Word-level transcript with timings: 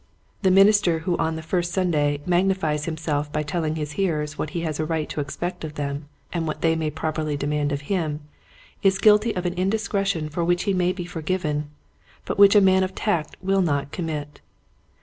The 0.41 0.49
minister 0.49 0.97
who 1.05 1.15
on 1.19 1.35
the 1.35 1.43
first 1.43 1.71
Sunday 1.73 2.21
magnifies 2.25 2.85
himself 2.85 3.31
by 3.31 3.43
telling 3.43 3.75
his 3.75 3.91
hearers 3.91 4.35
what 4.35 4.49
he 4.49 4.61
has 4.61 4.79
a 4.79 4.83
right 4.83 5.07
to 5.09 5.21
expect 5.21 5.63
of 5.63 5.75
them 5.75 6.07
and 6.33 6.47
what 6.47 6.61
they 6.61 6.75
may 6.75 6.89
properly 6.89 7.37
demand 7.37 7.71
of 7.71 7.81
him, 7.81 8.21
is 8.81 8.97
guilty 8.97 9.35
of 9.35 9.45
an 9.45 9.53
indiscretion 9.53 10.27
for 10.27 10.43
which 10.43 10.63
he 10.63 10.73
may 10.73 10.91
be 10.91 11.05
forgiven, 11.05 11.69
but 12.25 12.39
which 12.39 12.55
a 12.55 12.61
man 12.61 12.83
of 12.83 12.95
tact 12.95 13.37
will 13.43 13.61
not 13.61 13.91
commit. 13.91 14.41